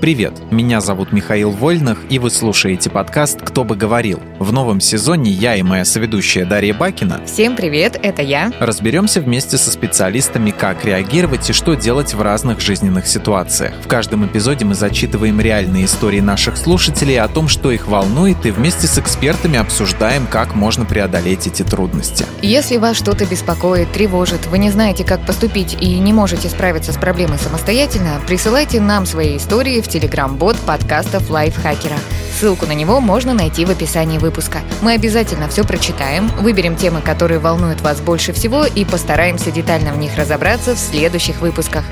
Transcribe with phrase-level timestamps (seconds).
[0.00, 4.20] Привет, меня зовут Михаил Вольных, и вы слушаете подкаст «Кто бы говорил».
[4.38, 8.52] В новом сезоне я и моя соведущая Дарья Бакина Всем привет, это я.
[8.58, 13.72] разберемся вместе со специалистами, как реагировать и что делать в разных жизненных ситуациях.
[13.82, 18.50] В каждом эпизоде мы зачитываем реальные истории наших слушателей о том, что их волнует, и
[18.50, 22.26] вместе с экспертами обсуждаем, как можно преодолеть эти трудности.
[22.42, 26.96] Если вас что-то беспокоит, тревожит, вы не знаете, как поступить и не можете справиться с
[26.96, 31.96] проблемой самостоятельно, присылайте нам свои истории в телеграм-бот подкастов Лайфхакера.
[32.36, 34.58] Ссылку на него можно найти в описании выпуска.
[34.82, 39.98] Мы обязательно все прочитаем, выберем темы, которые волнуют вас больше всего и постараемся детально в
[39.98, 41.84] них разобраться в следующих выпусках.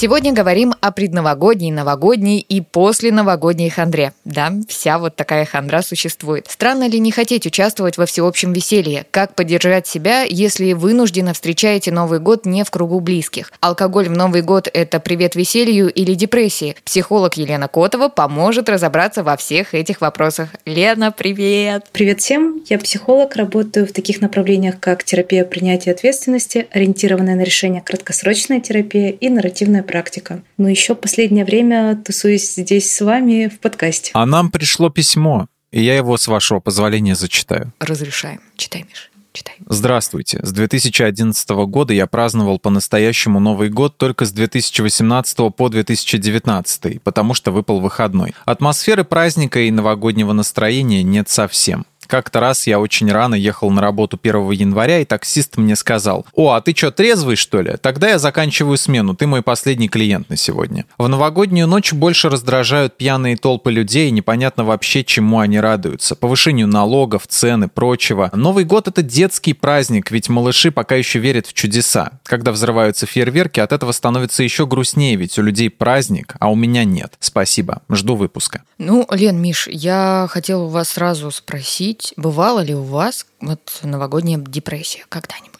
[0.00, 4.12] Сегодня говорим о предновогодней, новогодней и посленовогодней хандре.
[4.24, 6.46] Да, вся вот такая хандра существует.
[6.48, 9.06] Странно ли не хотеть участвовать во всеобщем веселье?
[9.10, 13.52] Как поддержать себя, если вынужденно встречаете Новый год не в кругу близких?
[13.58, 16.76] Алкоголь в Новый год– это привет веселью или депрессии?
[16.84, 20.50] Психолог Елена Котова поможет разобраться во всех этих вопросах.
[20.64, 21.86] Лена, привет!
[21.90, 22.62] Привет всем!
[22.68, 29.10] Я психолог, работаю в таких направлениях, как терапия принятия ответственности, ориентированная на решение краткосрочная терапия
[29.10, 30.42] и нарративная практика.
[30.56, 34.12] Но еще последнее время тусуюсь здесь с вами в подкасте.
[34.14, 37.72] А нам пришло письмо, и я его, с вашего позволения, зачитаю.
[37.80, 38.40] Разрешаем.
[38.56, 39.54] Читай, Миш, читай.
[39.66, 40.40] Здравствуйте.
[40.42, 47.50] С 2011 года я праздновал по-настоящему Новый год только с 2018 по 2019, потому что
[47.50, 48.34] выпал выходной.
[48.44, 51.84] Атмосферы праздника и новогоднего настроения нет совсем.
[52.08, 56.52] Как-то раз я очень рано ехал на работу 1 января, и таксист мне сказал, «О,
[56.52, 57.76] а ты что, трезвый, что ли?
[57.80, 60.86] Тогда я заканчиваю смену, ты мой последний клиент на сегодня».
[60.96, 66.16] В новогоднюю ночь больше раздражают пьяные толпы людей, и непонятно вообще, чему они радуются.
[66.16, 68.30] Повышению налогов, цены, прочего.
[68.32, 72.12] Новый год— это детский праздник, ведь малыши пока еще верят в чудеса.
[72.24, 76.84] Когда взрываются фейерверки, от этого становится еще грустнее, ведь у людей праздник, а у меня
[76.84, 77.14] нет.
[77.20, 77.82] Спасибо.
[77.90, 78.62] Жду выпуска.
[78.78, 84.38] Ну, Лен, Миш, я хотела у вас сразу спросить, бывала ли у вас вот новогодняя
[84.38, 85.58] депрессия когда-нибудь?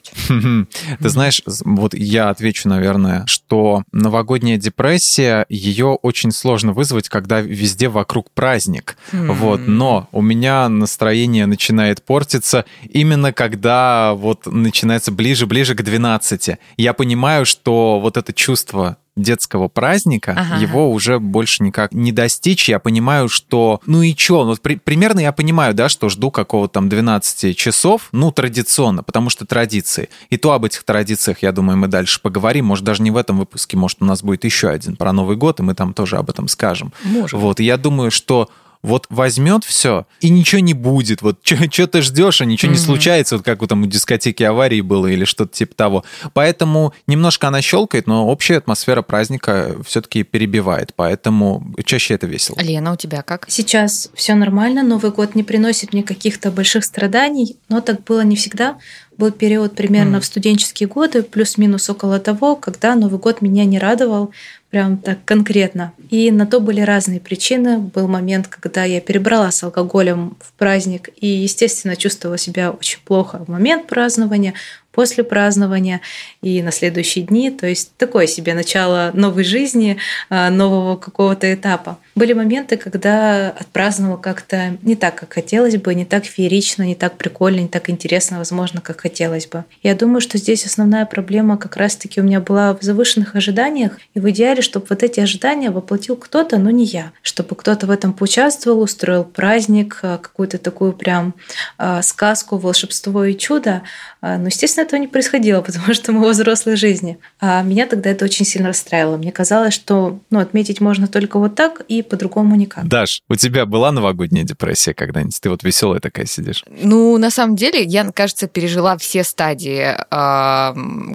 [1.01, 7.89] Ты знаешь, вот я отвечу, наверное, что новогодняя депрессия, ее очень сложно вызвать, когда везде
[7.89, 8.97] вокруг праздник.
[9.13, 16.59] Вот, но у меня настроение начинает портиться именно когда вот начинается ближе-ближе к 12.
[16.77, 20.57] Я понимаю, что вот это чувство детского праздника, Ага.
[20.61, 22.69] его уже больше никак не достичь.
[22.69, 26.75] Я понимаю, что ну и чё, ну при- примерно я понимаю, да, что жду какого-то
[26.75, 30.09] там 12 часов, ну традиционно, потому что традиции.
[30.31, 32.67] И то об этих традициях, я думаю, мы дальше поговорим.
[32.67, 35.61] Может, даже не в этом выпуске, может, у нас будет еще один про Новый год,
[35.61, 36.93] и мы там тоже об этом скажем.
[37.05, 37.39] Может.
[37.39, 38.49] Вот, и я думаю, что
[38.83, 41.23] вот возьмет все, и ничего не будет.
[41.23, 44.81] Вот что ты ждешь, а ничего не случается, вот как у там у дискотеки аварии
[44.81, 46.05] было или что-то типа того.
[46.33, 50.93] Поэтому немножко она щелкает, но общая атмосфера праздника все-таки перебивает.
[50.95, 52.57] Поэтому чаще это весело.
[52.61, 53.47] Лена, у тебя как?
[53.49, 58.37] Сейчас все нормально, Новый год не приносит мне каких-то больших страданий, но так было не
[58.37, 58.79] всегда.
[59.17, 60.21] Был период примерно Мгм.
[60.21, 64.31] в студенческие годы, плюс-минус около того, когда Новый год меня не радовал
[64.71, 65.93] прям так конкретно.
[66.11, 67.79] И на то были разные причины.
[67.79, 73.45] Был момент, когда я перебрала с алкоголем в праздник и, естественно, чувствовала себя очень плохо
[73.45, 74.55] в момент празднования,
[74.99, 76.01] после празднования
[76.43, 77.53] и на следующие дни.
[77.53, 81.99] То есть такое себе начало новой жизни, а, нового какого-то этапа.
[82.19, 87.17] Были моменты, когда отпраздновала как-то не так, как хотелось бы, не так феерично, не так
[87.17, 89.65] прикольно, не так интересно, возможно, как хотелось бы.
[89.85, 94.19] Я думаю, что здесь основная проблема как раз-таки у меня была в завышенных ожиданиях, и
[94.19, 97.13] в идеале, чтобы вот эти ожидания воплотил кто-то, но не я.
[97.23, 101.35] Чтобы кто-то в этом поучаствовал, устроил праздник, а, какую-то такую прям
[101.77, 103.83] а, сказку, волшебство и чудо.
[104.21, 107.21] А, Но, естественно, этого не происходило, потому что мы во взрослой жизни.
[107.39, 109.19] А меня тогда это очень сильно расстраивало.
[109.19, 112.87] Мне казалось, что ну, отметить можно только вот так и по-другому никак.
[112.87, 115.41] Даш, у тебя была новогодняя депрессия когда-нибудь?
[115.41, 116.65] Ты вот веселая такая сидишь.
[116.83, 119.95] Ну, на самом деле, я, кажется, пережила все стадии,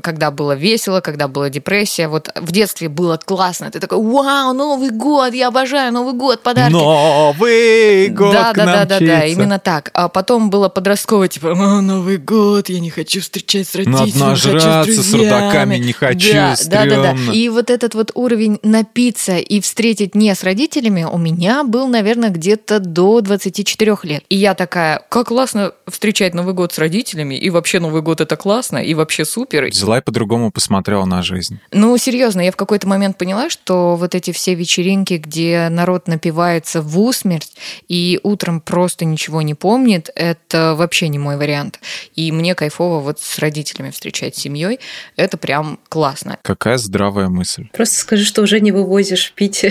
[0.01, 2.07] когда было весело, когда была депрессия.
[2.07, 3.71] Вот в детстве было классно.
[3.71, 6.73] Ты такой, вау, Новый год, я обожаю Новый год, подарки.
[6.73, 9.91] Новый год да, к да, нам да, да, да, именно так.
[9.93, 14.35] А потом было подростковое, типа, «О, Новый год, я не хочу встречать с родителями, Надо
[14.35, 15.85] хочу нажраться с с рудаками, друзьями».
[15.85, 17.33] не хочу, да, да, да, да.
[17.33, 21.87] И вот этот вот уровень напиться и встретить не с родителями, родителями у меня был,
[21.87, 24.23] наверное, где-то до 24 лет.
[24.29, 28.35] И я такая, как классно встречать Новый год с родителями, и вообще Новый год это
[28.35, 29.65] классно, и вообще супер.
[29.65, 31.59] Взяла и по-другому посмотрела на жизнь.
[31.71, 36.81] Ну, серьезно, я в какой-то момент поняла, что вот эти все вечеринки, где народ напивается
[36.81, 37.53] в усмерть
[37.87, 41.79] и утром просто ничего не помнит, это вообще не мой вариант.
[42.15, 44.79] И мне кайфово вот с родителями встречать с семьей.
[45.15, 46.37] Это прям классно.
[46.41, 47.69] Какая здравая мысль.
[47.73, 49.65] Просто скажи, что уже не вывозишь пить.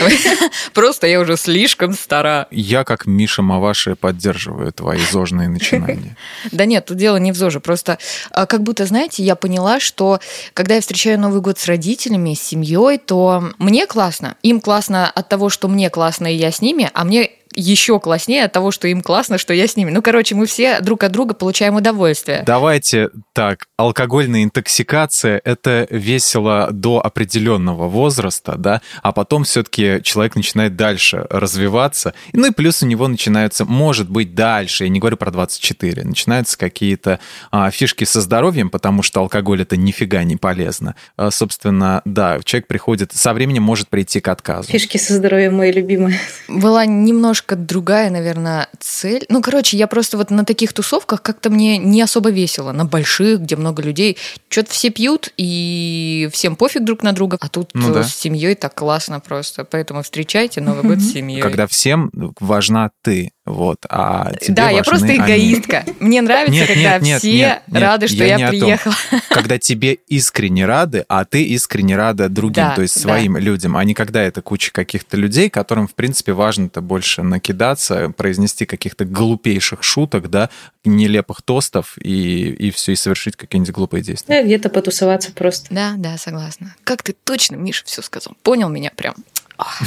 [0.73, 2.47] Просто я уже слишком стара.
[2.51, 6.17] Я, как Миша Маваши, поддерживаю твои зожные начинания.
[6.53, 7.61] Да нет, тут дело не в ЗОЖе.
[7.61, 7.99] Просто
[8.31, 10.21] а, как будто, знаете, я поняла, что
[10.55, 14.37] когда я встречаю Новый год с родителями, с семьей, то мне классно.
[14.43, 18.45] Им классно от того, что мне классно, и я с ними, а мне еще класснее
[18.45, 19.91] от того, что им классно, что я с ними.
[19.91, 22.43] Ну, короче, мы все друг от друга получаем удовольствие.
[22.47, 30.77] Давайте так, алкогольная интоксикация— это весело до определенного возраста, да, а потом все-таки человек начинает
[30.77, 32.15] дальше развиваться.
[32.33, 36.59] Ну и плюс у него начинаются, может быть, дальше, я не говорю про 24, начинаются
[36.59, 37.21] какие-то
[37.51, 40.95] а, фишки со здоровьем, потому что алкоголь— это нифига не полезно.
[41.17, 44.69] А, собственно, да, человек приходит, со временем может прийти к отказу.
[44.69, 46.19] Фишки со здоровьем мои любимые.
[46.49, 49.25] Была немножко немножко другая, наверное, цель.
[49.29, 52.73] Ну, короче, я просто вот на таких тусовках как-то мне не особо весело.
[52.73, 54.17] На больших, где много людей.
[54.49, 57.37] Что-то все пьют, и всем пофиг друг на друга.
[57.41, 58.05] А тут ну, да.
[58.05, 59.65] с семьей так классно просто.
[59.65, 61.43] Поэтому встречайте Новый год с семьей.
[61.43, 62.11] Когда всем
[62.41, 63.33] важна ты.
[63.45, 65.79] Вот, а тебе да, я просто эгоистка.
[65.79, 65.97] Они.
[65.99, 68.95] Мне нравится, нет, когда нет, нет, все нет, нет, рады, что я, я приехала.
[69.31, 73.41] Когда тебе искренне рады, а ты искренне рада другим, да, то есть своим да.
[73.41, 78.65] людям, а не когда это куча каких-то людей, которым, в принципе, важно-то больше накидаться, произнести
[78.65, 80.49] каких-то глупейших шуток, да,
[80.85, 84.37] нелепых тостов и, и все, и совершить какие-нибудь глупые действия.
[84.37, 85.67] Да, где-то потусоваться просто.
[85.75, 86.77] Да, да, согласна.
[86.85, 88.37] Как ты точно, Миша, все сказал.
[88.45, 89.17] Понял меня прям.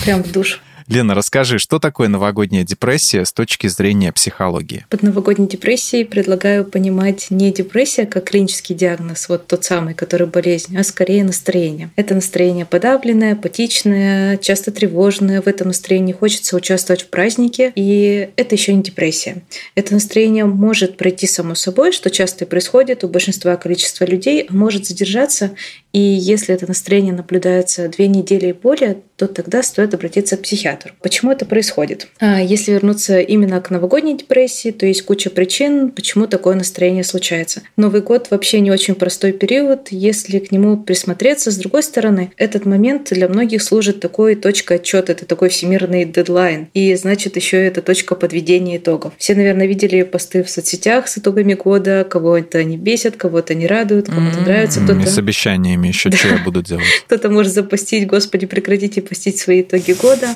[0.03, 0.59] Прям в душу.
[0.87, 4.85] Лена, расскажи, что такое новогодняя депрессия с точки зрения психологии?
[4.89, 10.77] Под новогодней депрессией предлагаю понимать не депрессия как клинический диагноз, вот тот самый, который болезнь,
[10.77, 11.89] а скорее настроение.
[11.95, 15.41] Это настроение подавленное, апатичное, часто тревожное.
[15.41, 19.41] В этом настроении хочется участвовать в празднике, и это еще не депрессия.
[19.73, 24.53] Это настроение может пройти само собой, что часто и происходит у большинства количества людей, а
[24.53, 25.55] может задержаться,
[25.95, 30.91] и если это настроение наблюдается две недели и более, то тогда стоит обратиться к психиатру.
[31.01, 32.09] Почему это происходит?
[32.19, 37.61] А, если вернуться именно к новогодней депрессии, то есть куча причин, почему такое настроение случается.
[37.77, 41.49] Новый год вообще не очень простой период, если к нему присмотреться.
[41.49, 46.67] С другой стороны, этот момент для многих служит такой точкой отчета, это такой всемирный дедлайн.
[46.73, 49.13] И значит еще это точка подведения итогов.
[49.17, 53.65] Все, наверное, видели посты в соцсетях с итогами года, кого это не бесит, кого-то не
[53.65, 55.05] радует, кому-то нравится, кто-то...
[55.05, 56.85] С обещаниями еще что я буду делать.
[57.05, 60.35] Кто-то может запустить, господи, прекратите постить свои итоги года.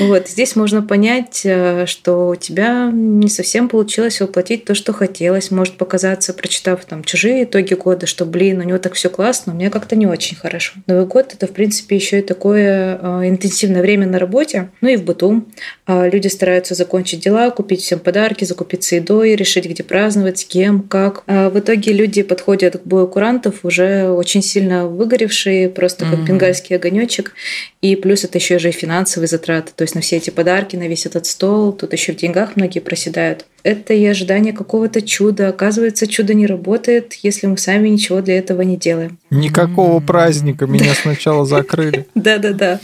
[0.00, 0.28] Вот.
[0.28, 5.50] Здесь можно понять, э, что у тебя не совсем получилось воплотить то, что хотелось.
[5.50, 9.56] Может показаться, прочитав там чужие итоги года, что, блин, у него так все классно, у
[9.56, 10.74] меня как-то не очень хорошо.
[10.86, 14.96] Новый год это, в принципе, еще и такое э, интенсивное время на работе, ну и
[14.96, 15.46] в быту.
[15.86, 20.82] А люди стараются закончить дела, купить всем подарки, закупиться едой, решить, где праздновать, с кем,
[20.82, 21.22] как.
[21.26, 26.26] А в итоге люди подходят к бою курантов уже очень сильно выгоревшие, просто как mm-hmm.
[26.26, 27.32] бенгальский огонечек.
[27.80, 29.72] И плюс это еще же и финансовые затраты.
[29.74, 32.80] То есть на все эти подарки, на весь этот стол, тут еще в деньгах многие
[32.80, 33.46] проседают.
[33.62, 35.48] Это и ожидание какого-то чуда.
[35.48, 39.18] Оказывается, чудо не работает, если мы сами ничего для этого не делаем.
[39.30, 42.06] Никакого праздника, меня сначала закрыли.
[42.14, 42.80] Да-да-да.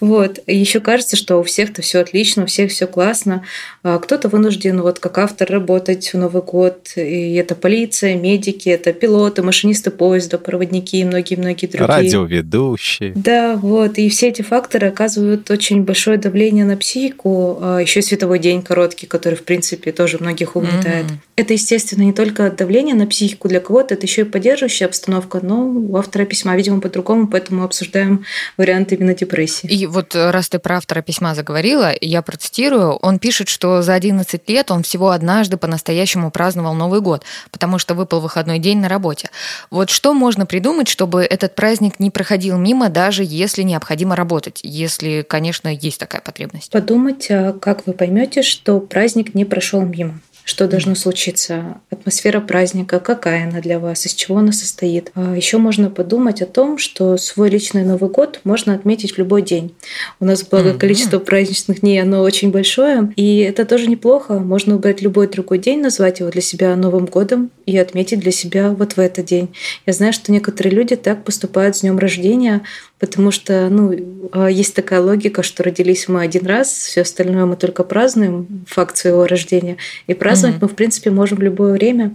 [0.00, 0.40] Вот.
[0.46, 3.44] Еще кажется, что у всех-то все отлично, у всех все классно.
[3.82, 6.92] А кто-то вынужден вот как автор работать в Новый год.
[6.96, 11.86] И это полиция, медики, это пилоты, машинисты поезда, проводники и многие-многие другие.
[11.86, 13.12] Радиоведущие.
[13.14, 13.98] Да, вот.
[13.98, 17.58] И все эти факторы оказывают очень большое давление на психику.
[17.60, 21.06] А Еще световой день короткий, который, в принципе, тоже многих угнетает.
[21.06, 21.18] Mm-hmm.
[21.36, 25.66] Это, естественно, не только давление на психику для кого-то, это еще и поддерживающая обстановка, но
[25.66, 28.24] у автора письма, видимо, по-другому, поэтому обсуждаем
[28.56, 29.66] вариант именно депрессии.
[29.66, 33.94] И вот э, раз ты про автора письма заговорила, я процитирую, он пишет, что за
[33.94, 38.88] 11 лет он всего однажды по-настоящему праздновал Новый год, потому что выпал выходной день на
[38.88, 39.30] работе.
[39.70, 45.22] Вот что можно придумать, чтобы этот праздник не проходил мимо, даже если необходимо работать, если,
[45.22, 46.70] конечно, есть такая потребность?
[46.70, 53.00] Подумать, а как вы поймете, что праздник не прошел мимо что должно случиться, атмосфера праздника,
[53.00, 55.10] какая она для вас, из чего она состоит.
[55.14, 59.42] А Еще можно подумать о том, что свой личный Новый год можно отметить в любой
[59.42, 59.74] день.
[60.18, 64.38] У нас, благо, количество праздничных дней, оно очень большое, и это тоже неплохо.
[64.38, 68.70] Можно выбрать любой другой день, назвать его для себя Новым годом и отметить для себя
[68.70, 69.54] вот в этот день.
[69.86, 72.62] Я знаю, что некоторые люди так поступают с днем рождения,
[73.00, 77.56] Потому что, ну, а, есть такая логика, что родились мы один раз, все остальное мы
[77.56, 79.78] только празднуем, факт своего рождения.
[80.06, 80.62] И праздновать mm-hmm.
[80.62, 82.14] мы, в принципе, можем в любое время.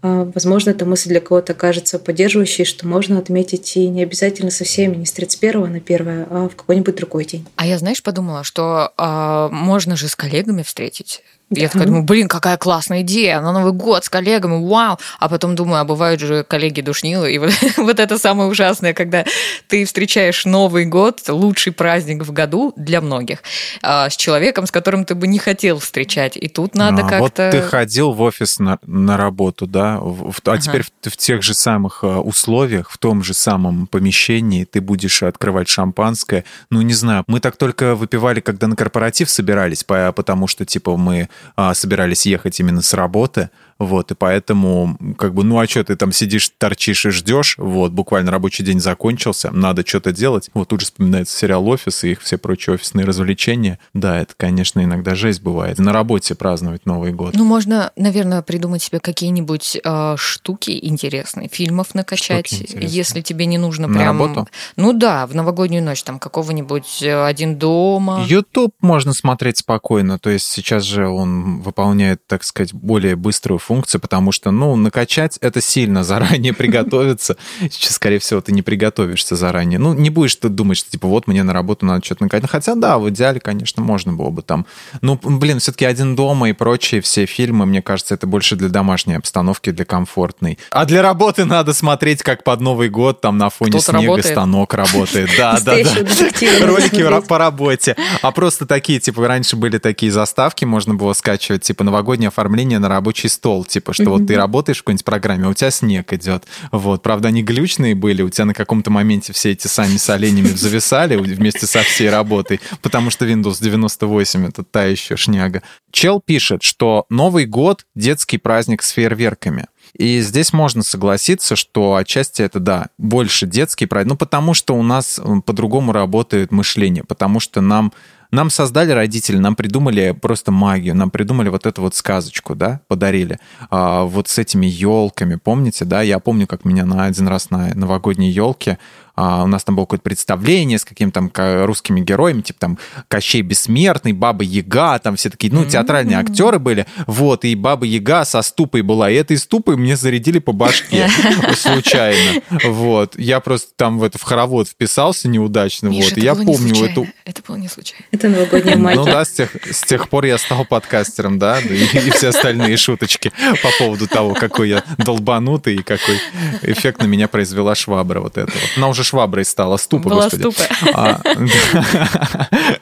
[0.00, 4.64] А, возможно, эта мысль для кого-то кажется поддерживающей, что можно отметить и не обязательно со
[4.64, 7.46] всеми, не с 31 на 1, а в какой-нибудь другой день.
[7.56, 11.22] А я, знаешь, подумала, что э, можно же с коллегами встретить
[11.60, 14.98] я такая думаю, блин, какая классная идея, на Новый год с коллегами, вау.
[15.18, 19.24] А потом думаю, а бывают же коллеги душнилы, и вот, вот это самое ужасное, когда
[19.68, 23.38] ты встречаешь Новый год, лучший праздник в году для многих,
[23.82, 26.36] а, с человеком, с которым ты бы не хотел встречать.
[26.36, 27.20] И тут надо а, как-то...
[27.20, 30.58] Вот ты ходил в офис на, на работу, да, в, а ага.
[30.60, 35.22] теперь в, в тех же самых а, условиях, в том же самом помещении ты будешь
[35.22, 36.44] открывать шампанское.
[36.70, 41.28] Ну, не знаю, мы так только выпивали, когда на корпоратив собирались, потому что, типа, мы
[41.74, 43.50] собирались ехать именно с работы,
[43.84, 47.90] вот, и поэтому, как бы, ну а что ты там сидишь, торчишь и ждешь, вот,
[47.92, 50.50] буквально рабочий день закончился, надо что-то делать.
[50.54, 53.80] Вот тут же вспоминается сериал «Офис» и их все прочие офисные развлечения.
[53.92, 55.80] Да, это, конечно, иногда жесть бывает.
[55.80, 57.34] На работе праздновать Новый год.
[57.34, 63.88] Ну, можно, наверное, придумать себе какие-нибудь э, штуки интересные, фильмов накачать, если тебе не нужно
[63.88, 64.06] На прям...
[64.20, 64.48] работу?
[64.76, 68.24] Ну да, в новогоднюю ночь там какого-нибудь э, «Один дома».
[68.28, 73.71] YouTube можно смотреть спокойно, то есть сейчас же он выполняет, так сказать, более быструю функцию
[73.72, 77.36] функции, потому что, ну, накачать это сильно, заранее приготовиться.
[77.60, 79.78] Сейчас, скорее всего, ты не приготовишься заранее.
[79.78, 82.50] Ну, не будешь ты думать, что, типа, вот мне на работу надо что-то накачать.
[82.50, 84.66] Хотя, да, в идеале, конечно, можно было бы там.
[85.00, 89.14] Ну, блин, все-таки «Один дома» и прочие все фильмы, мне кажется, это больше для домашней
[89.14, 90.58] обстановки, для комфортной.
[90.70, 95.30] А для работы надо смотреть, как под Новый год там на фоне снега станок работает.
[95.38, 96.66] Да, да, да.
[96.66, 97.96] Ролики по работе.
[98.20, 102.90] А просто такие, типа, раньше были такие заставки, можно было скачивать, типа, новогоднее оформление на
[102.90, 104.08] рабочий стол прикол, типа, что mm-hmm.
[104.08, 106.44] вот ты работаешь в какой-нибудь программе, а у тебя снег идет.
[106.70, 110.48] Вот, правда, они глючные были, у тебя на каком-то моменте все эти сами с оленями
[110.48, 115.62] зависали вместе со всей работой, потому что Windows 98— это та еще шняга.
[115.90, 119.66] Чел пишет, что Новый год— детский праздник с фейерверками.
[119.98, 124.82] И здесь можно согласиться, что отчасти это, да, больше детский праздник, ну, потому что у
[124.82, 127.92] нас по-другому работает мышление, потому что нам
[128.32, 133.38] нам создали родители, нам придумали просто магию, нам придумали вот эту вот сказочку, да, подарили.
[133.70, 136.00] А, вот с этими елками, помните, да?
[136.00, 138.78] Я помню, как меня на один раз на новогодней елке
[139.14, 141.30] а, у нас там было какое-то представление с какими-то там
[141.66, 142.78] русскими героями, типа там
[143.08, 146.30] Кощей Бессмертный, Баба Яга, там все такие, ну, театральные mm-hmm.
[146.30, 150.52] актеры были, вот, и Баба Яга со ступой была, и этой ступой мне зарядили по
[150.52, 151.08] башке
[151.56, 153.18] случайно, вот.
[153.18, 157.06] Я просто там в это в хоровод вписался неудачно, вот, я помню эту...
[157.24, 158.04] Это было не случайно.
[158.10, 158.98] Это новогодняя магия.
[158.98, 162.76] Ну да, с тех, с тех пор я стал подкастером, да, и, и все остальные
[162.76, 166.18] шуточки по поводу того, какой я долбанутый и какой
[166.62, 168.58] эффект на меня произвела швабра вот этого.
[168.76, 170.50] Она уже шваброй стала, ступа, Была господи.
[170.50, 170.62] ступа.
[170.94, 171.20] А,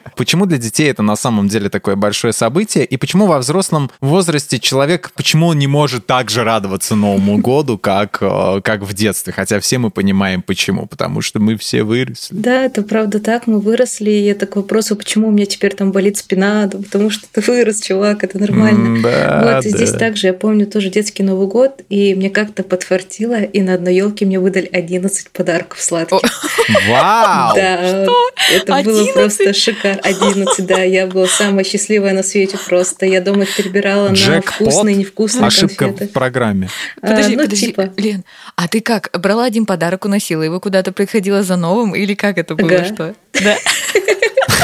[0.21, 4.59] почему для детей это на самом деле такое большое событие, и почему во взрослом возрасте
[4.59, 9.33] человек, почему он не может так же радоваться Новому году, как, э, как в детстве,
[9.33, 12.35] хотя все мы понимаем почему, потому что мы все выросли.
[12.35, 15.91] Да, это правда так, мы выросли, и это к вопросу, почему у меня теперь там
[15.91, 19.01] болит спина, да, потому что ты вырос, чувак, это нормально.
[19.01, 23.41] Да, вот, и здесь также, я помню тоже детский Новый год, и мне как-то подфартило,
[23.41, 26.19] и на одной елке мне выдали 11 подарков сладких.
[26.87, 27.55] Вау!
[27.61, 28.07] Да,
[28.53, 30.10] это было просто шикарно.
[30.11, 33.05] 11, да, я была самая счастливая на свете просто.
[33.05, 36.69] Я дома их перебирала на вкусные и невкусные Ошибка в программе.
[37.01, 37.93] Подожди, а, подожди, типа.
[37.97, 38.23] Лен,
[38.55, 42.55] а ты как, брала один подарок, уносила его куда-то, приходила за новым, или как это
[42.55, 43.15] было, что?
[43.33, 43.57] Да.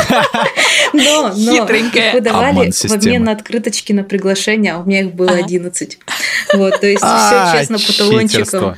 [0.93, 5.31] Но, но их выдавали в обмен на открыточки на приглашение, а у меня их было
[5.31, 5.99] 11.
[6.53, 8.75] Вот, то есть все честно по талончикам.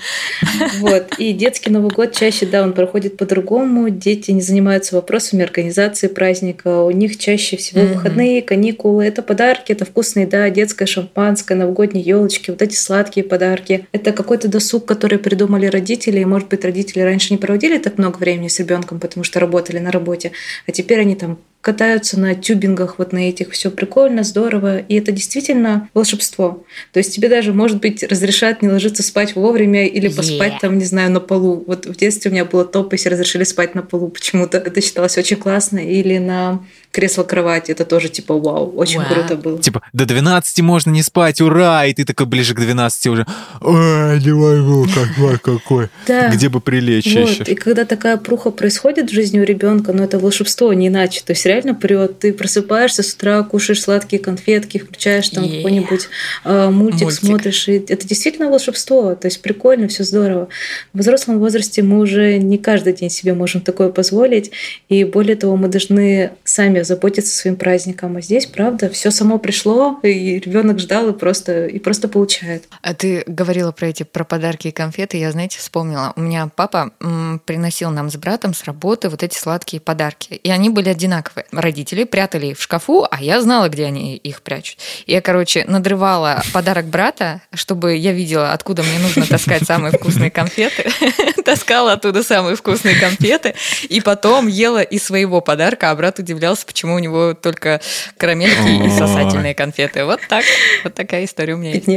[0.79, 3.89] Вот, и детский Новый год чаще, да, он проходит по-другому.
[3.89, 6.83] Дети не занимаются вопросами организации праздника.
[6.83, 9.05] У них чаще всего выходные, каникулы.
[9.05, 13.87] Это подарки, это вкусная еда, детское шампанское, новогодние елочки, вот эти сладкие подарки.
[13.91, 16.19] Это какой-то досуг, который придумали родители.
[16.19, 19.79] И, может быть, родители раньше не проводили так много времени с ребенком, потому что работали
[19.79, 20.31] на работе,
[20.67, 25.11] а теперь они там катаются на тюбингах, вот на этих, все прикольно, здорово, и это
[25.11, 26.65] действительно волшебство.
[26.93, 30.61] То есть тебе даже, может быть, разрешают не ложиться спать вовремя или поспать yeah.
[30.61, 31.63] там, не знаю, на полу.
[31.67, 34.57] Вот в детстве у меня было топ, если разрешили спать на полу почему-то.
[34.57, 35.79] Это считалось очень классно.
[35.79, 37.69] Или на кресло-кровать.
[37.69, 39.13] Это тоже типа вау, очень wow.
[39.13, 39.59] круто было.
[39.59, 41.85] Типа до 12 можно не спать, ура!
[41.85, 43.25] И ты такой ближе к 12 уже,
[43.61, 45.89] ой, не могу, какой, какой.
[46.07, 46.29] Да.
[46.29, 47.43] Где бы прилечь еще.
[47.43, 51.21] И когда такая пруха происходит в жизни у ребенка, ну это волшебство, не иначе.
[51.25, 52.19] То есть реально прет.
[52.19, 56.09] Ты просыпаешься с утра, кушаешь сладкие конфетки, включаешь там какой-нибудь
[56.45, 57.67] мультик, мультик, смотришь.
[57.67, 59.15] И это действительно волшебство.
[59.15, 60.47] То есть прикольно, все здорово.
[60.93, 64.51] В взрослом возрасте мы уже не каждый день себе можем такое позволить.
[64.89, 68.17] И более того, мы должны сами заботиться своим праздником.
[68.17, 72.65] А здесь, правда, все само пришло, и ребенок ждал и просто, и просто получает.
[72.81, 75.17] А ты говорила про эти про подарки и конфеты.
[75.17, 76.13] Я, знаете, вспомнила.
[76.15, 80.33] У меня папа м, приносил нам с братом с работы вот эти сладкие подарки.
[80.33, 81.45] И они были одинаковые.
[81.51, 84.79] Родители прятали их в шкафу, а я знала, где они их прячут.
[85.07, 90.89] Я, короче, надрывала подарок брата, чтобы я видела, откуда мне нужно таскать самые вкусные конфеты.
[91.45, 93.55] Таскала оттуда самые вкусные конфеты.
[93.87, 97.81] И потом ела из своего подарка, а брат удивлялся, почему у него только
[98.17, 100.05] карамельки и сосательные конфеты.
[100.05, 100.45] Вот так.
[100.83, 101.87] Вот такая история у меня есть.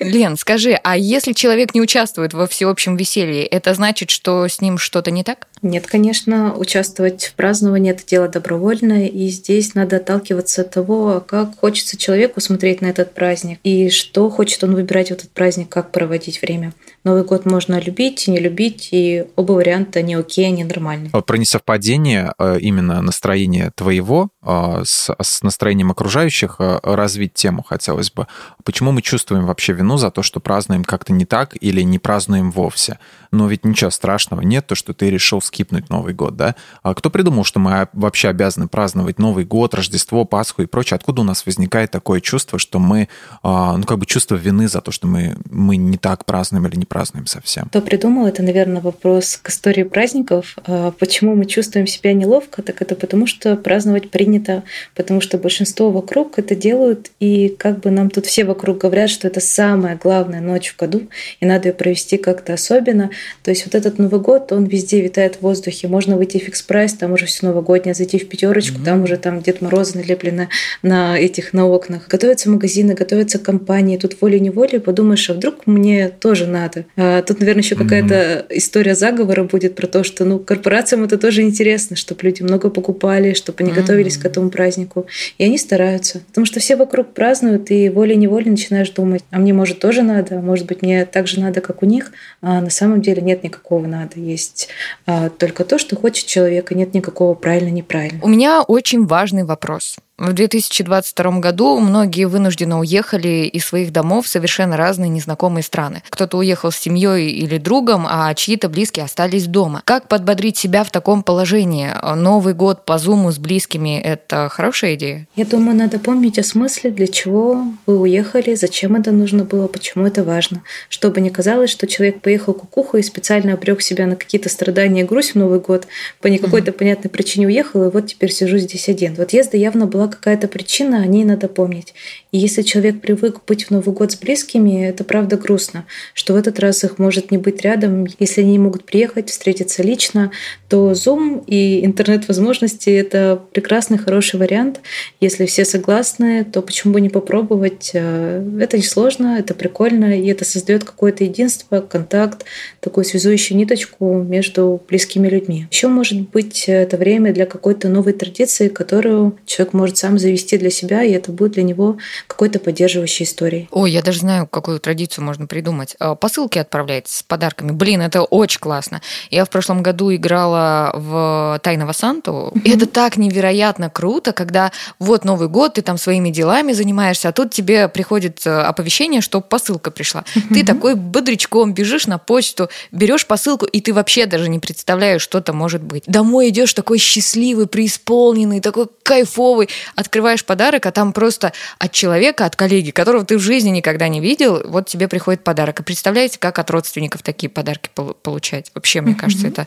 [0.00, 4.78] Лен, скажи, а если человек не участвует во всеобщем веселье, это значит, что с ним
[4.78, 5.47] что-то не так?
[5.62, 11.58] Нет, конечно, участвовать в праздновании– это дело добровольное, и здесь надо отталкиваться от того, как
[11.58, 15.90] хочется человеку смотреть на этот праздник, и что хочет он выбирать в этот праздник, как
[15.90, 16.72] проводить время.
[17.04, 21.10] Новый год можно любить и не любить, и оба варианта не окей, они нормальные.
[21.10, 28.10] Про несовпадение э, именно настроения твоего э, с, с настроением окружающих э, развить тему хотелось
[28.10, 28.26] бы.
[28.64, 32.50] Почему мы чувствуем вообще вину за то, что празднуем как-то не так или не празднуем
[32.50, 32.98] вовсе?
[33.30, 36.54] Но ведь ничего страшного нет, то, что ты решил скипнуть Новый год, да?
[36.82, 40.94] А кто придумал, что мы вообще обязаны праздновать Новый год, Рождество, Пасху и прочее?
[40.94, 43.08] Откуда у нас возникает такое чувство, что мы,
[43.42, 46.84] ну, как бы чувство вины за то, что мы, мы не так празднуем или не
[46.84, 47.66] празднуем совсем?
[47.66, 50.56] Кто придумал, это, наверное, вопрос к истории праздников.
[50.64, 52.62] А почему мы чувствуем себя неловко?
[52.62, 54.62] Так это потому, что праздновать принято,
[54.94, 59.26] потому что большинство вокруг это делают, и как бы нам тут все вокруг говорят, что
[59.26, 61.08] это самая главная ночь в году,
[61.40, 63.10] и надо ее провести как-то особенно.
[63.42, 65.88] То есть вот этот Новый год, он везде витает в воздухе.
[65.88, 68.84] Можно выйти в фикс прайс, там уже все новогоднее, зайти в пятерочку, mm-hmm.
[68.84, 70.48] там уже там Дед Мороз налеплены
[70.82, 72.08] на этих на окнах.
[72.08, 73.96] Готовятся магазины, готовятся компании.
[73.96, 76.84] Тут волей-неволей подумаешь, а вдруг мне тоже надо.
[76.96, 77.82] А тут, наверное, еще mm-hmm.
[77.82, 82.70] какая-то история заговора будет про то, что ну корпорациям это тоже интересно, чтобы люди много
[82.70, 83.74] покупали, чтобы они mm-hmm.
[83.74, 85.06] готовились к этому празднику.
[85.38, 86.20] И они стараются.
[86.28, 90.40] Потому что все вокруг празднуют, и волей-неволей начинаешь думать, а мне, может, тоже надо, а
[90.40, 92.12] может быть, мне так же надо, как у них.
[92.40, 94.20] А на самом деле нет никакого надо.
[94.20, 94.68] Есть
[95.06, 98.20] а, только то, что хочет человек, и нет никакого правильно-неправильно.
[98.22, 99.98] У меня очень важный вопрос.
[100.18, 106.02] В 2022 году многие вынужденно уехали из своих домов в совершенно разные незнакомые страны.
[106.10, 109.82] Кто-то уехал с семьей или другом, а чьи-то близкие остались дома.
[109.84, 111.92] Как подбодрить себя в таком положении?
[112.16, 115.28] Новый год по зуму с близкими– это хорошая идея?
[115.36, 120.04] Я думаю, надо помнить о смысле, для чего вы уехали, зачем это нужно было, почему
[120.04, 120.64] это важно.
[120.88, 125.04] Чтобы не казалось, что человек поехал кукуху и специально обрек себя на какие-то страдания и
[125.04, 125.86] грусть в Новый год,
[126.20, 129.14] по не какой-то понятной причине уехал, и вот теперь сижу здесь один.
[129.14, 131.94] Вот езда явно была какая-то причина, о ней надо помнить.
[132.32, 136.36] И если человек привык быть в Новый год с близкими, это правда грустно, что в
[136.36, 138.06] этот раз их может не быть рядом.
[138.18, 140.30] Если они не могут приехать, встретиться лично,
[140.68, 144.80] то Zoom и интернет-возможности— это прекрасный, хороший вариант.
[145.18, 147.90] Если все согласны, то почему бы не попробовать?
[147.94, 152.44] Э, это не сложно, это прикольно, и это создает какое-то единство, контакт,
[152.80, 155.66] такую связующую ниточку между близкими людьми.
[155.70, 160.70] Еще может быть это время для какой-то новой традиции, которую человек может сам завести для
[160.70, 163.68] себя, и это будет для него какой-то поддерживающей историей.
[163.70, 165.96] Ой, я даже знаю, какую традицию можно придумать.
[165.98, 167.70] А, посылки отправлять с подарками.
[167.70, 169.00] Блин, это очень классно.
[169.30, 170.57] Я в прошлом году играла
[170.94, 172.52] в Тайного Санту.
[172.64, 177.32] И это так невероятно круто, когда вот Новый год, ты там своими делами занимаешься, а
[177.32, 180.24] тут тебе приходит э, оповещение, что посылка пришла.
[180.52, 185.40] Ты такой бодрячком бежишь на почту, берешь посылку, и ты вообще даже не представляешь, что
[185.40, 186.04] там может быть.
[186.06, 192.56] Домой идешь такой счастливый, преисполненный, такой кайфовый, открываешь подарок, а там просто от человека, от
[192.56, 195.80] коллеги, которого ты в жизни никогда не видел, вот тебе приходит подарок.
[195.80, 197.90] И представляете, как от родственников такие подарки
[198.22, 198.70] получать?
[198.74, 199.66] Вообще, мне кажется, это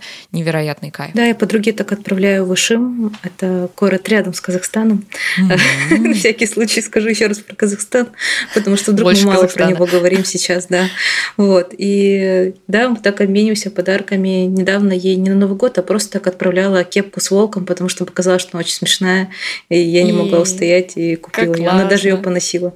[0.82, 1.12] невероятный кайф.
[1.14, 3.16] Да, я подруге так отправляю в Ишим.
[3.24, 5.06] Это город рядом с Казахстаном.
[5.38, 8.08] На всякий случай скажу еще раз про Казахстан,
[8.54, 10.88] потому что вдруг мы мало про него говорим сейчас, да.
[11.38, 11.74] Вот.
[11.78, 14.46] И да, мы так обмениваемся подарками.
[14.46, 18.06] Недавно ей не на Новый год, а просто так отправляла кепку с волком, потому что
[18.06, 19.30] показалось, что она очень смешная.
[19.70, 21.70] И я не могла устоять и купила ее.
[21.70, 22.74] Она даже ее поносила.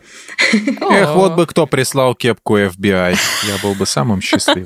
[0.54, 3.15] Эх, вот бы кто прислал кепку FBI.
[3.48, 4.65] Я был бы самым счастливым.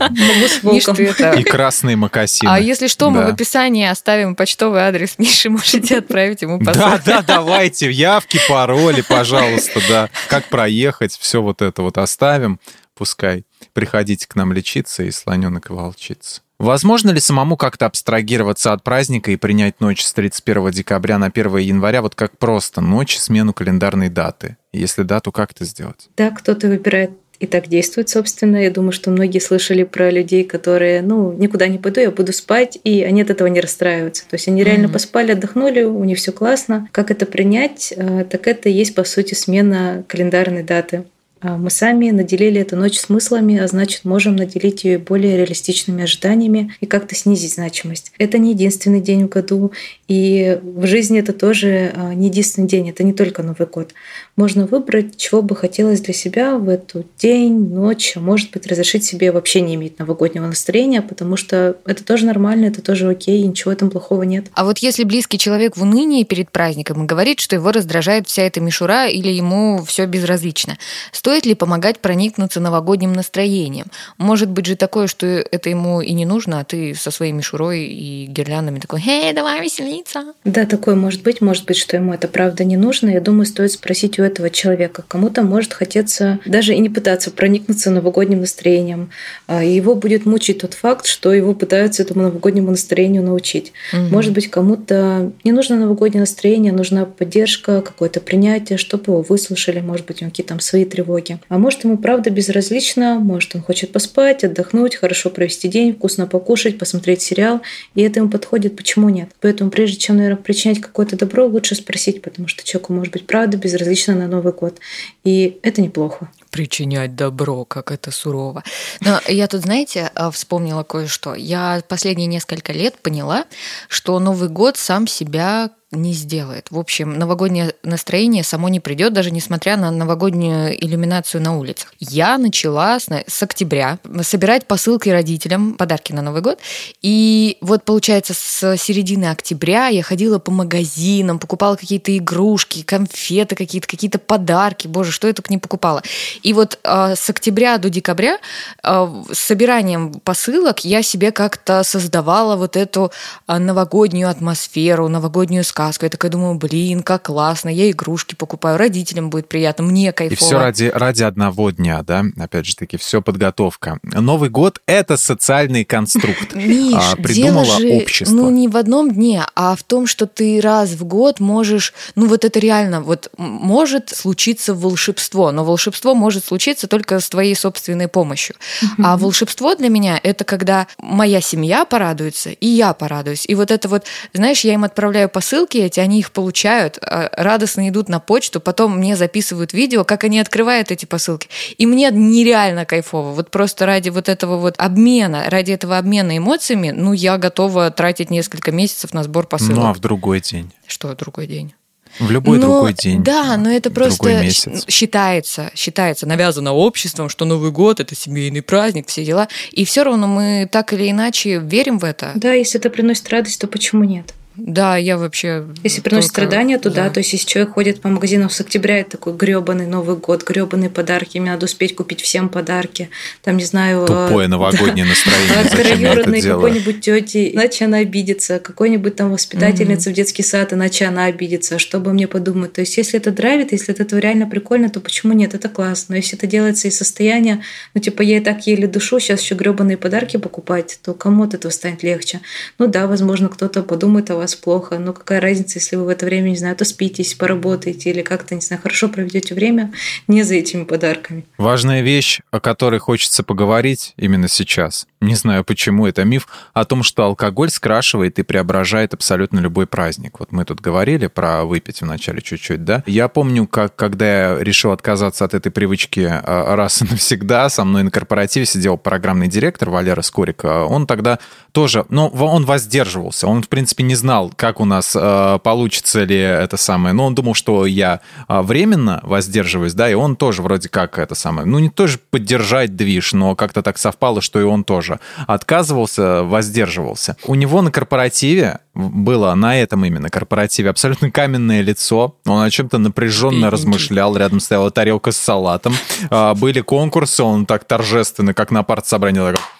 [1.37, 2.49] И красные мокасины.
[2.49, 6.79] А если что, мы в описании оставим почтовый адрес Миши, можете отправить ему посылку.
[6.79, 10.09] Да, да, давайте, явки, пароли, пожалуйста, да.
[10.27, 12.59] Как проехать, все вот это вот оставим.
[12.95, 16.41] Пускай приходите к нам лечиться и слоненок и волчица.
[16.57, 21.57] Возможно ли самому как-то абстрагироваться от праздника и принять ночь с 31 декабря на 1
[21.57, 24.57] января вот как просто ночь, смену календарной даты?
[24.73, 26.09] Если да, то как это сделать?
[26.17, 28.57] Да, кто-то выбирает и так действует, собственно.
[28.57, 32.77] Я думаю, что многие слышали про людей, которые, ну, никуда не пойду, я буду спать,
[32.83, 34.23] и они от этого не расстраиваются.
[34.29, 34.93] То есть они реально mm-hmm.
[34.93, 36.87] поспали, отдохнули, у них все классно.
[36.91, 37.93] Как это принять?
[37.95, 41.05] Э, так это и есть, по сути, смена календарной даты.
[41.41, 46.73] А мы сами наделили эту ночь смыслами, а значит, можем наделить ее более реалистичными ожиданиями
[46.81, 48.11] и как-то снизить значимость.
[48.17, 49.71] Это не единственный день в году,
[50.07, 53.93] и в жизни это тоже а, не единственный день, это не только Новый год.
[54.35, 59.05] Можно выбрать, чего бы хотелось для себя в эту день, ночь, а может быть, разрешить
[59.05, 63.47] себе вообще не иметь новогоднего настроения, потому что это тоже нормально, это тоже окей, и
[63.47, 64.47] ничего этом плохого нет.
[64.53, 68.43] А вот если близкий человек в унынии перед праздником и говорит, что его раздражает вся
[68.43, 70.77] эта мишура или ему все безразлично,
[71.11, 73.87] Стоит ли помогать проникнуться новогодним настроением?
[74.17, 77.85] Может быть же такое, что это ему и не нужно, а ты со своей мишурой
[77.85, 81.41] и гирляндами такой, «Эй, давай веселиться!» Да, такое может быть.
[81.41, 83.09] Может быть, что ему это правда не нужно.
[83.09, 85.03] Я думаю, стоит спросить у этого человека.
[85.07, 89.11] Кому-то может хотеться даже и не пытаться проникнуться новогодним настроением.
[89.47, 93.73] А, его будет мучить тот факт, что его пытаются этому новогоднему настроению научить.
[93.93, 94.01] Угу.
[94.09, 99.79] Может быть, кому-то не нужно новогоднее настроение, нужна поддержка, какое-то принятие, чтобы его выслушали.
[99.79, 101.41] Может быть, у него какие-то там свои тревоги тревоги.
[101.49, 106.77] А может, ему правда безразлично, может, он хочет поспать, отдохнуть, хорошо провести день, вкусно покушать,
[106.77, 107.61] посмотреть сериал,
[107.95, 109.29] и это ему подходит, почему нет?
[109.41, 113.57] Поэтому прежде чем, наверное, причинять какое-то добро, лучше спросить, потому что человеку может быть правда
[113.57, 114.79] безразлично на Новый год.
[115.23, 118.63] И это неплохо причинять добро, как это сурово.
[119.01, 121.35] Но я тут, знаете, а, вспомнила кое-что.
[121.35, 123.45] Я последние несколько лет поняла,
[123.87, 126.67] что Новый год сам себя не сделает.
[126.69, 131.93] В общем, новогоднее настроение само не придет, даже несмотря на новогоднюю иллюминацию на улицах.
[131.99, 136.59] Я начала с, с октября собирать посылки родителям, подарки на Новый год.
[137.01, 143.87] И вот, получается, с середины октября я ходила по магазинам, покупала какие-то игрушки, конфеты какие-то,
[143.87, 144.87] какие-то подарки.
[144.87, 146.03] Боже, что я только не покупала.
[146.43, 148.37] И вот э, с октября до декабря
[148.83, 153.11] э, с собиранием посылок я себе как-то создавала вот эту
[153.47, 156.05] э, новогоднюю атмосферу, новогоднюю сказку сказку.
[156.05, 160.33] Я такая думаю, блин, как классно, я игрушки покупаю, родителям будет приятно, мне кайфово.
[160.33, 162.25] И все ради, ради одного дня, да?
[162.37, 163.99] Опять же таки, все подготовка.
[164.03, 166.53] Новый год— это социальный конструкт.
[166.55, 168.35] Миш, а, придумала же, общество.
[168.35, 171.93] Ну, не в одном дне, а в том, что ты раз в год можешь...
[172.15, 177.55] Ну, вот это реально, вот может случиться волшебство, но волшебство может случиться только с твоей
[177.55, 178.55] собственной помощью.
[179.01, 183.45] А волшебство для меня— это когда моя семья порадуется, и я порадуюсь.
[183.47, 187.29] И вот это вот, знаешь, я им отправляю посылки, посылки эти, они их получают, а,
[187.33, 191.47] радостно идут на почту, потом мне записывают видео, как они открывают эти посылки.
[191.77, 193.31] И мне нереально кайфово.
[193.31, 198.31] Вот просто ради вот этого вот обмена, ради этого обмена эмоциями, ну, я готова тратить
[198.31, 199.75] несколько месяцев на сбор посылок.
[199.75, 200.71] Ну, а в другой день?
[200.87, 201.73] Что другой день?
[202.19, 203.23] В любой но, другой день.
[203.23, 204.49] Да, но это просто
[204.87, 209.47] считается, считается, навязано обществом, что Новый год это семейный праздник, все дела.
[209.71, 212.31] И все равно мы так или иначе верим в это.
[212.35, 214.33] Да, если это приносит радость, то почему нет?
[214.55, 215.67] Да, я вообще...
[215.83, 217.09] Если приносит страдания, то да.
[217.09, 220.89] То есть, если человек ходит по магазинам с октября, это такой гребаный Новый год, гребаные
[220.89, 223.09] подарки, мне надо успеть купить всем подарки.
[223.43, 224.05] Там, не знаю...
[224.05, 228.59] Тупое новогоднее да, настроение, это какой-нибудь тети, иначе она обидится.
[228.59, 230.13] Какой-нибудь там воспитательница mm-hmm.
[230.13, 231.79] в детский сад, иначе она обидится.
[231.79, 232.73] Что бы мне подумать?
[232.73, 235.53] То есть, если это драйвит, если это реально прикольно, то почему нет?
[235.53, 236.13] Это классно.
[236.13, 237.61] Но если это делается из состояния,
[237.93, 241.53] ну, типа, я и так еле душу, сейчас еще гребаные подарки покупать, то кому от
[241.53, 242.41] этого станет легче?
[242.77, 246.25] Ну да, возможно, кто-то подумает о вас плохо, но какая разница, если вы в это
[246.25, 249.93] время, не знаю, то спитесь, поработаете или как-то, не знаю, хорошо проведете время
[250.27, 251.45] не за этими подарками.
[251.57, 255.07] Важная вещь, о которой хочется поговорить именно сейчас.
[255.21, 260.39] Не знаю, почему это миф о том, что алкоголь скрашивает и преображает абсолютно любой праздник.
[260.39, 263.03] Вот мы тут говорили про выпить вначале чуть-чуть, да?
[263.05, 267.83] Я помню, как когда я решил отказаться от этой привычки а, раз и навсегда, со
[267.83, 270.63] мной на корпоративе сидел программный директор Валера Скорик.
[270.63, 271.39] Он тогда
[271.71, 273.47] тоже, ну, он воздерживался.
[273.47, 277.13] Он, в принципе, не знал, знал, как у нас э, получится ли это самое.
[277.13, 281.33] Но он думал, что я э, временно воздерживаюсь, да, и он тоже вроде как это
[281.33, 281.65] самое.
[281.65, 287.37] Ну, не тоже поддержать движ, но как-то так совпало, что и он тоже отказывался, воздерживался.
[287.47, 292.35] У него на корпоративе было на этом именно корпоративе абсолютно каменное лицо.
[292.45, 294.37] Он о чем-то напряженно размышлял.
[294.37, 295.95] Рядом стояла тарелка с салатом.
[296.29, 299.78] Э, были конкурсы, он так торжественно, как на партсобрании, такой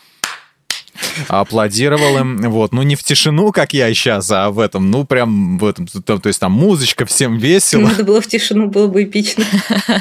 [1.28, 2.50] аплодировал им.
[2.50, 5.88] Вот, ну не в тишину, как я сейчас, а в этом, ну прям в этом,
[5.88, 7.88] то, то есть там музычка, всем весело.
[7.88, 9.44] Надо было в тишину, было бы эпично.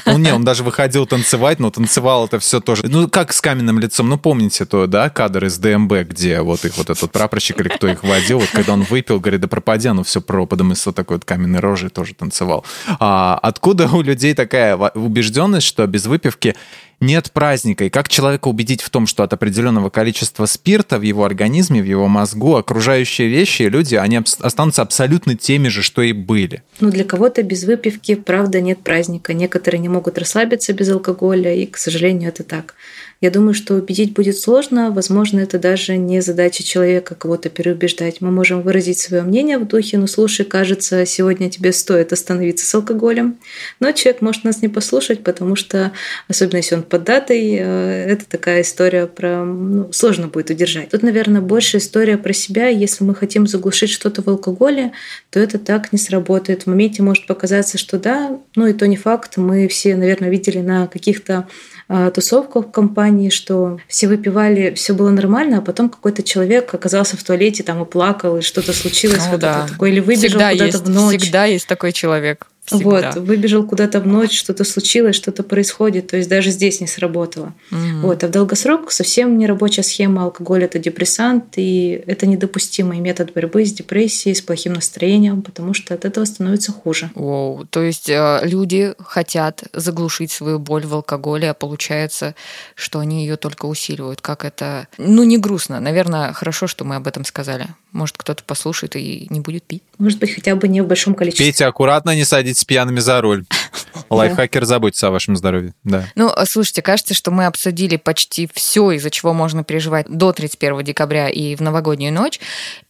[0.07, 2.83] Ну не, он даже выходил танцевать, но танцевал это все тоже.
[2.87, 6.77] Ну как с каменным лицом, ну помните то, да, кадр из ДМБ, где вот их
[6.77, 10.03] вот этот прапорщик или кто их водил, вот когда он выпил, говорит, да пропади, оно
[10.03, 12.65] все пропадом, и с вот такой вот каменной рожей тоже танцевал.
[12.99, 16.55] А откуда у людей такая убежденность, что без выпивки
[17.01, 17.85] нет праздника.
[17.85, 21.85] И как человека убедить в том, что от определенного количества спирта в его организме, в
[21.85, 26.63] его мозгу, окружающие вещи и люди, они останутся абсолютно теми же, что и были.
[26.81, 29.35] Ну, для кого-то без выпивки, правда, нет праздника.
[29.35, 32.75] Некоторые не могут расслабиться без алкоголя, и, к сожалению, это так.
[33.21, 34.93] Я думаю, что убедить будет сложно.
[34.93, 38.21] Возможно, это даже не задача человека кого-то переубеждать.
[38.21, 42.73] Мы можем выразить свое мнение в духе, ну слушай, кажется, сегодня тебе стоит остановиться с
[42.77, 43.37] алкоголем.
[43.81, 45.91] Но человек может нас не послушать, потому что,
[46.29, 49.45] особенно если он под датой, э, это такая история про...
[49.45, 50.91] Ну, сложно будет удержать.
[50.91, 52.69] Тут, наверное, больше история про себя.
[52.69, 54.93] Если мы хотим заглушить что-то в алкоголе,
[55.31, 56.63] то это так не сработает.
[56.63, 59.39] В моменте может показаться, что да, ну и то не факт.
[59.39, 61.49] Мы все, наверное, видели на каких-то
[61.89, 67.17] а, тусовках в компании, что все выпивали, все было нормально, а потом какой-то человек оказался
[67.17, 69.67] в туалете там и плакал, и что-то случилось, ну, вот да.
[69.67, 71.21] такое, или выбежал куда-то в ночь.
[71.21, 72.47] Всегда есть такой человек.
[72.69, 73.13] Всегда.
[73.13, 77.55] Вот, выбежал куда-то в ночь, что-то случилось, что-то происходит, то есть даже здесь не сработало.
[77.71, 78.07] Угу.
[78.07, 80.25] Вот, а в долгосрок совсем не рабочая схема.
[80.25, 85.95] Алкоголь это депрессант, и это недопустимый метод борьбы с депрессией, с плохим настроением, потому что
[85.95, 87.11] от этого становится хуже.
[87.15, 92.35] Воу, то есть э, люди хотят заглушить свою боль в алкоголе, а получается,
[92.75, 94.21] что они ее только усиливают.
[94.21, 94.89] Как это?
[94.99, 95.81] Ну, не грустно.
[95.81, 97.69] Наверное, хорошо, что мы об этом сказали.
[97.93, 99.83] Может, кто-то послушает и не будет пить.
[99.99, 101.47] Может быть, хотя бы не в большом количестве.
[101.47, 103.45] Пейте аккуратно, не садитесь пьяными за руль.
[104.11, 105.75] Лайфхакер, заботится о вашем здоровье.
[105.85, 106.05] Да.
[106.15, 111.29] Ну, слушайте, кажется, что мы обсудили почти все, из-за чего можно переживать до 31 декабря
[111.29, 112.41] и в новогоднюю ночь.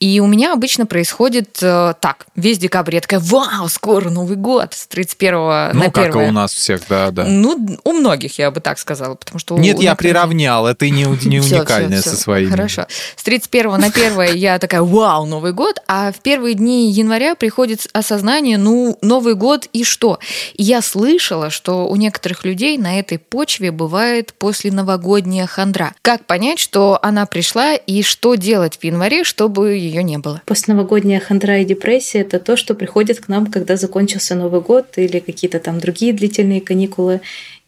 [0.00, 2.26] И у меня обычно происходит э, так.
[2.36, 5.82] Весь декабрь я такая, вау, скоро Новый год, с 31 ну, на 1.
[5.84, 7.24] Ну, как и у нас всех, да, да.
[7.24, 9.56] Ну, у многих, я бы так сказала, потому что...
[9.58, 12.50] Нет, я приравнял, это не, не уникальное со своими.
[12.50, 12.86] Хорошо.
[13.16, 17.86] С 31 на 1 я такая, вау, Новый год, а в первые дни января приходит
[17.92, 20.18] осознание, ну, Новый год и что?
[20.54, 25.94] И я слышала, что у некоторых людей на этой почве бывает после новогодняя хандра.
[26.02, 30.42] Как понять, что она пришла и что делать в январе, чтобы ее не было?
[30.46, 35.18] Постновогодняя хандра и депрессия– это то, что приходит к нам, когда закончился Новый год или
[35.18, 37.20] какие-то там другие длительные каникулы.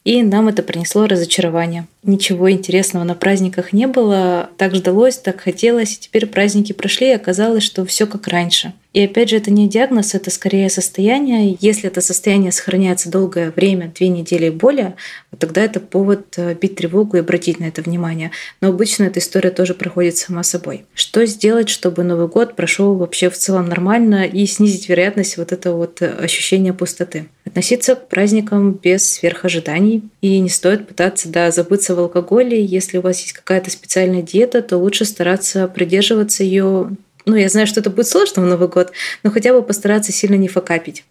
[0.04, 1.86] И нам это принесло разочарование.
[2.02, 7.14] Ничего интересного на праздниках не было, так ждалось, так хотелось, и теперь праздники прошли, и
[7.14, 8.72] оказалось, что все как раньше.
[8.94, 11.56] И опять же, это не диагноз, это скорее состояние.
[11.60, 14.96] Если это состояние сохраняется долгое время, две недели и более,
[15.38, 18.32] тогда это повод э, бить тревогу и обратить на это внимание.
[18.60, 20.86] Но обычно эта история тоже проходит сама собой.
[20.94, 25.76] Что сделать, чтобы Новый год прошел вообще в целом нормально и снизить вероятность вот этого
[25.76, 27.28] вот э, ощущения пустоты?
[27.50, 30.04] Относиться к праздникам без сверхожиданий.
[30.20, 32.64] И не стоит пытаться да, забыться в алкоголе.
[32.64, 36.90] Если у вас есть какая-то специальная диета, то лучше стараться придерживаться ее
[37.26, 40.36] ну, я знаю, что это будет сложно в Новый год, но хотя бы постараться сильно
[40.36, 41.04] не факапить.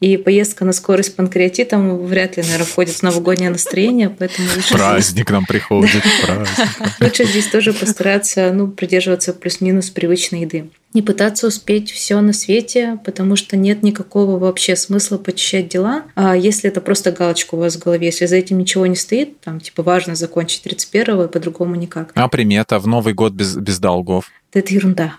[0.00, 5.04] И поездка на скорость панкреатитом вряд ли, наверное, входит в новогоднее настроение, поэтому лучше Праздник
[5.04, 5.28] здесь...
[5.28, 6.68] нам приходит, праздник.
[7.00, 10.70] Лучше здесь тоже постараться, ну, придерживаться плюс-минус привычной еды.
[10.94, 16.02] Не пытаться успеть все на свете, потому что нет никакого вообще смысла почищать дела.
[16.14, 19.40] А если это просто галочка у вас в голове, если за этим ничего не стоит,
[19.40, 22.10] там, типа, важно закончить 31-го, и по-другому никак.
[22.14, 24.30] А примета в Новый год без, без долгов?
[24.52, 25.16] Это ерунда.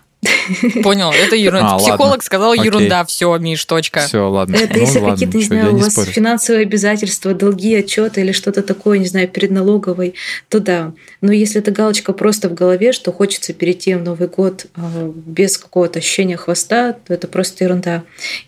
[0.84, 1.76] Понял, это ерунда.
[1.76, 2.24] А, Психолог ладно.
[2.24, 3.10] сказал ерунда, Окей.
[3.10, 4.02] все, Миш, точка.
[4.02, 4.56] Все, ладно.
[4.56, 6.12] Это ну, если какие-то, не знаю, у вас спорю.
[6.12, 10.16] финансовые обязательства, долги, отчеты или что-то такое, не знаю, перед налоговой,
[10.50, 10.94] то да.
[11.22, 15.58] Но если эта галочка просто в голове, что хочется перейти в Новый год а, без
[15.58, 18.04] какого-то ощущения хвоста, то это просто ерунда.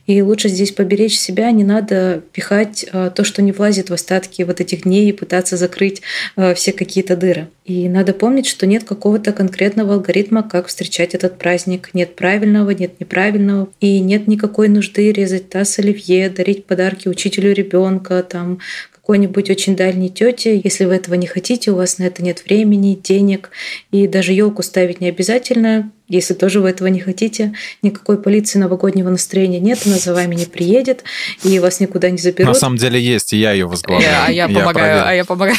[0.08, 4.44] И лучше здесь поберечь себя, не надо пихать а, то, что не влазит в остатки
[4.44, 6.02] вот этих дней и пытаться закрыть
[6.36, 7.48] а, все какие-то дыры.
[7.66, 11.65] И надо помнить, что нет какого-то конкретного алгоритма, как встречать этот праздник.
[11.66, 13.68] Нет правильного, нет неправильного.
[13.80, 18.60] И нет никакой нужды резать таз оливье, дарить подарки учителю ребенка, там,
[19.06, 20.60] какой-нибудь очень дальней тете.
[20.64, 23.52] Если вы этого не хотите, у вас на это нет времени, денег,
[23.92, 25.92] и даже елку ставить не обязательно.
[26.08, 30.46] Если тоже вы этого не хотите, никакой полиции новогоднего настроения нет, она за вами не
[30.46, 31.04] приедет,
[31.44, 32.54] и вас никуда не заберут.
[32.54, 34.26] На самом деле есть, и я ее возглавляю.
[34.28, 35.58] А я помогаю, а я помогаю.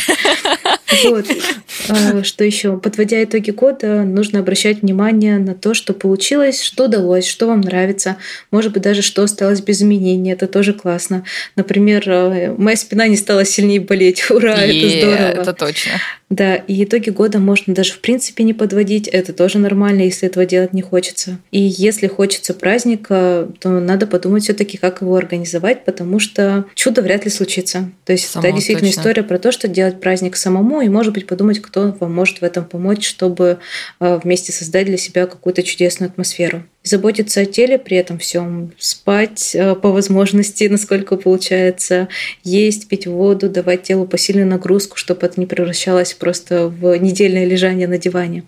[1.05, 1.27] Вот.
[1.89, 2.79] А, что еще?
[2.79, 8.17] Подводя итоги года, нужно обращать внимание на то, что получилось, что удалось, что вам нравится,
[8.51, 10.33] может быть, даже что осталось без изменений.
[10.33, 11.25] Это тоже классно.
[11.55, 14.25] Например, э, моя спина не стала сильнее болеть.
[14.31, 15.43] Ура, это здорово.
[15.43, 15.93] Это точно.
[16.29, 19.07] Да, и итоги года можно даже в принципе не подводить.
[19.07, 21.39] Это тоже нормально, если этого делать не хочется.
[21.53, 27.25] И если хочется праздника, то надо подумать все-таки, как его организовать, потому что чудо вряд
[27.25, 27.91] ли случится.
[28.05, 29.01] То есть Само, это действительно точно.
[29.01, 32.43] история про то, что делать праздник самому, и, может быть, подумать, кто вам может в
[32.43, 33.59] этом помочь, чтобы
[34.01, 39.55] э, вместе создать для себя какую-то чудесную атмосферу заботиться о теле при этом всем, спать
[39.55, 42.09] э, по возможности, насколько получается,
[42.45, 47.89] есть, пить воду, давать телу посильную нагрузку, чтобы это не превращалось просто в недельное лежание
[47.89, 48.45] на диване.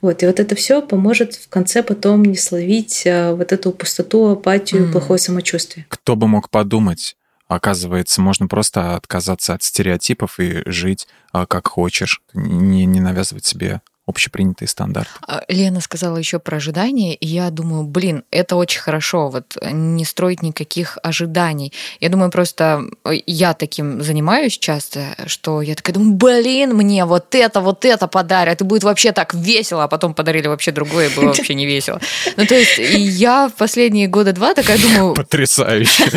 [0.00, 0.22] Вот.
[0.22, 4.84] И вот это все поможет в конце потом не словить э, вот эту пустоту, апатию,
[4.84, 4.92] mm.
[4.92, 5.86] плохое самочувствие.
[5.88, 7.16] Кто бы мог подумать,
[7.48, 13.80] Оказывается, можно просто отказаться от стереотипов и жить а, как хочешь, не, не навязывать себе
[14.08, 15.10] общепринятые стандарты.
[15.26, 20.04] А, Лена сказала еще про ожидания, и я думаю, блин, это очень хорошо, вот не
[20.04, 21.72] строить никаких ожиданий.
[22.00, 27.34] Я думаю, просто э, я таким занимаюсь часто, что я такая думаю, блин, мне вот
[27.34, 31.14] это, вот это подарят, и будет вообще так весело, а потом подарили вообще другое, и
[31.14, 32.00] было вообще не весело.
[32.36, 35.14] Ну, то есть я в последние года два такая думаю...
[35.14, 36.04] Потрясающе.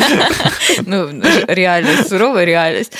[0.85, 1.09] Ну,
[1.47, 2.93] реальность, суровая реальность.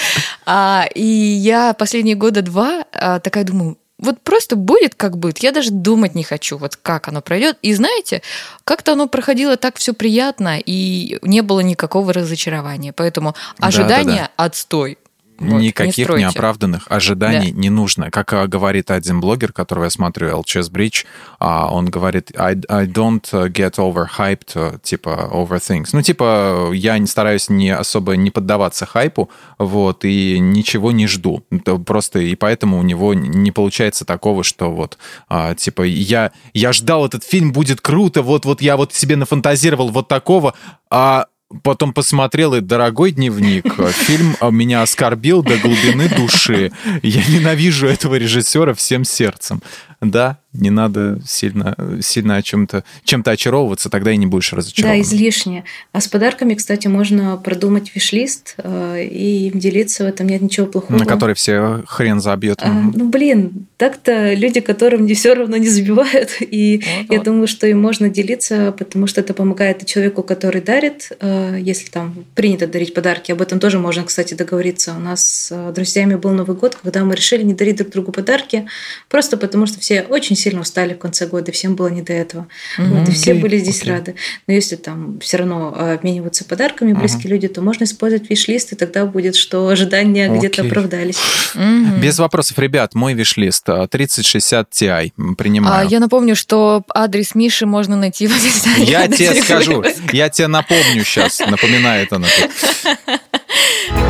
[0.45, 5.39] А, и я последние года два а, такая думаю, вот просто будет как будет.
[5.39, 7.57] Я даже думать не хочу, вот как оно пройдет.
[7.61, 8.21] И знаете,
[8.63, 12.93] как-то оно проходило так все приятно, и не было никакого разочарования.
[12.93, 14.43] Поэтому ожидания да, да, да.
[14.45, 14.97] отстой.
[15.41, 17.59] Вот, Никаких не неоправданных ожиданий да.
[17.59, 18.11] не нужно.
[18.11, 21.05] Как а, говорит один блогер, которого я смотрю, LCS Bridge,
[21.39, 25.89] а, он говорит, I, I don't uh, get overhyped, uh, типа, over things.
[25.93, 31.43] Ну, типа, я не стараюсь не особо не поддаваться хайпу, вот, и ничего не жду.
[31.87, 37.07] Просто, и поэтому у него не получается такого, что вот, а, типа, я, я ждал,
[37.07, 40.53] этот фильм будет круто, вот, вот я вот себе нафантазировал вот такого,
[40.91, 41.25] а
[41.63, 43.65] Потом посмотрел и «Дорогой дневник».
[43.91, 46.71] Фильм меня оскорбил до глубины души.
[47.01, 49.61] Я ненавижу этого режиссера всем сердцем.
[50.01, 54.97] Да, не надо сильно, сильно о чем-то, чем-то очаровываться, тогда и не будешь разочарован.
[54.97, 55.63] Да, излишне.
[55.93, 60.97] А с подарками, кстати, можно продумать виш-лист э, и делиться в этом нет ничего плохого.
[60.97, 62.59] На который все хрен забьет.
[62.61, 67.25] А, ну, блин, так-то люди, которым не все равно не забивают, и вот, я вот.
[67.25, 71.89] думаю, что им можно делиться, потому что это помогает и человеку, который дарит, э, если
[71.89, 73.31] там принято дарить подарки.
[73.31, 74.93] Об этом тоже можно, кстати, договориться.
[74.95, 78.67] У нас с друзьями был Новый год, когда мы решили не дарить друг другу подарки,
[79.07, 82.47] просто потому что все очень сильно устали в конце года, всем было не до этого.
[82.77, 82.87] Mm-hmm.
[82.87, 83.39] Вот, и все okay.
[83.39, 83.89] были здесь okay.
[83.89, 84.15] рады.
[84.47, 87.29] Но если там все равно а, обмениваться подарками близкие uh-huh.
[87.29, 90.37] люди, то можно использовать виш-лист, и тогда будет, что ожидания okay.
[90.37, 91.17] где-то оправдались.
[91.55, 91.99] Mm-hmm.
[91.99, 95.87] Без вопросов, ребят, мой виш-лист 3060 Ti принимаю.
[95.87, 98.89] А, я напомню, что адрес Миши можно найти в описании.
[98.89, 102.51] Я тебе скажу, я тебе напомню сейчас, напоминает она тут.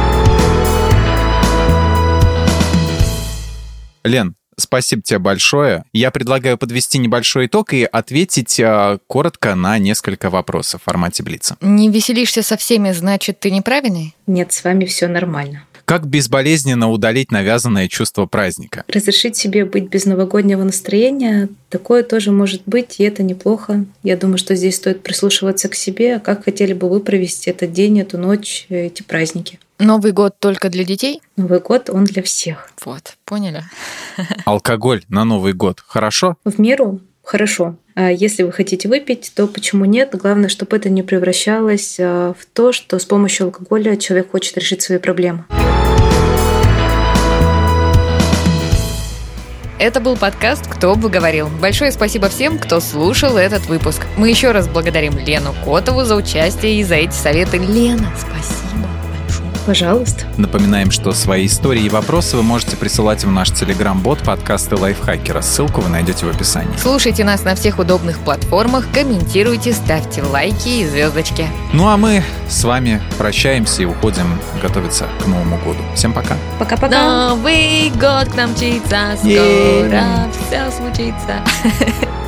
[4.04, 5.84] Лен, Спасибо тебе большое.
[5.93, 11.58] Я предлагаю подвести небольшой итог и ответить э, коротко на несколько вопросов в формате Блица.
[11.62, 14.15] Не веселишься со всеми, значит, ты неправильный?
[14.28, 15.63] Нет, с вами все нормально.
[15.86, 18.86] Как безболезненно удалить навязанное чувство праздника?
[18.88, 23.84] Разрешить себе быть без новогоднего настроения, такое тоже может быть, и это неплохо.
[24.04, 28.00] Я думаю, что здесь стоит прислушиваться к себе, как хотели бы вы провести этот день,
[28.00, 29.60] эту ночь, эти праздники.
[29.82, 31.22] Новый год только для детей?
[31.38, 32.70] Новый год, он для всех.
[32.86, 33.63] Вот, поняли.
[34.46, 36.38] Алкоголь на Новый год хорошо?
[36.46, 37.76] В меру хорошо.
[37.96, 40.12] А если вы хотите выпить, то почему нет?
[40.13, 44.84] Главное, чтобы это не превращалось а, в то, что с помощью алкоголя человек хочет решить
[44.84, 45.46] свои проблемы.
[49.80, 51.50] Это был подкаст «Кто бы говорил».
[51.60, 54.06] Большое спасибо всем, кто слушал этот выпуск.
[54.15, 57.58] Мы еще раз благодарим Лену Котову за участие и за эти советы.
[57.58, 58.88] Лена, спасибо.
[59.65, 60.26] Пожалуйста.
[60.38, 65.41] Напоминаем, что свои истории и вопросы вы можете присылать в наш телеграм-бот подкасты Лайфхакера.
[65.41, 66.76] Ссылку вы найдете в описании.
[66.78, 71.47] Слушайте нас на всех удобных платформах, комментируйте, ставьте лайки и звездочки.
[71.74, 75.80] Ну а мы с вами прощаемся и уходим готовиться к Новому году.
[75.95, 76.36] Всем пока.
[76.60, 77.30] Пока-пока.
[77.30, 81.41] Новый год к нам мчится, скоро все случится.